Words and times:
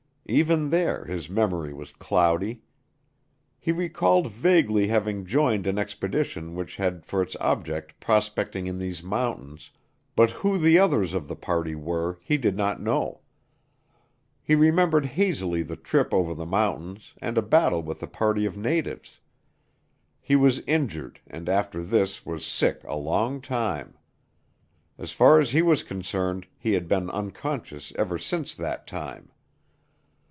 Even 0.27 0.69
there 0.69 1.03
his 1.03 1.29
memory 1.29 1.73
was 1.73 1.91
cloudy. 1.91 2.61
He 3.59 3.73
recalled 3.73 4.27
vaguely 4.31 4.87
having 4.87 5.25
joined 5.25 5.67
an 5.67 5.77
expedition 5.77 6.55
which 6.55 6.77
had 6.77 7.05
for 7.05 7.21
its 7.21 7.35
object 7.41 7.99
prospecting 7.99 8.65
in 8.65 8.77
these 8.77 9.03
mountains, 9.03 9.71
but 10.15 10.29
who 10.29 10.57
the 10.57 10.79
others 10.79 11.13
of 11.13 11.27
the 11.27 11.35
party 11.35 11.75
were 11.75 12.17
he 12.23 12.37
did 12.37 12.55
not 12.55 12.79
know. 12.81 13.19
He 14.41 14.55
remembered 14.55 15.05
hazily 15.05 15.63
the 15.63 15.75
trip 15.75 16.13
over 16.13 16.33
the 16.33 16.45
mountains 16.45 17.11
and 17.21 17.37
a 17.37 17.41
battle 17.41 17.81
with 17.81 18.01
a 18.01 18.07
party 18.07 18.45
of 18.45 18.55
natives. 18.55 19.19
He 20.21 20.37
was 20.37 20.59
injured 20.59 21.19
and 21.27 21.49
after 21.49 21.83
this 21.83 22.25
was 22.25 22.45
sick 22.45 22.85
a 22.85 22.95
long 22.95 23.43
while. 23.49 23.89
As 24.97 25.11
far 25.11 25.39
as 25.41 25.49
he 25.51 25.61
was 25.61 25.83
concerned 25.83 26.47
he 26.57 26.71
had 26.71 26.87
been 26.87 27.09
unconscious 27.09 27.91
ever 27.97 28.17
since 28.17 28.55
that 28.55 28.87
time. 28.87 29.33